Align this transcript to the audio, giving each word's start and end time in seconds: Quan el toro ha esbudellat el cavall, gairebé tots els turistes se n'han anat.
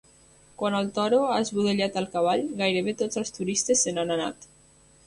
Quan 0.61 0.77
el 0.77 0.89
toro 0.95 1.19
ha 1.33 1.35
esbudellat 1.43 2.01
el 2.03 2.09
cavall, 2.17 2.45
gairebé 2.63 2.97
tots 3.05 3.21
els 3.25 3.37
turistes 3.39 3.87
se 3.87 3.97
n'han 3.99 4.17
anat. 4.21 4.53